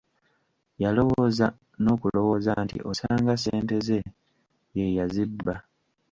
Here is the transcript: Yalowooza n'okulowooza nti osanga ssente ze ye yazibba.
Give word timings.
Yalowooza 0.83 1.47
n'okulowooza 1.81 2.51
nti 2.65 2.77
osanga 2.91 3.33
ssente 3.37 3.75
ze 3.87 3.99
ye 4.77 4.85
yazibba. 4.97 5.55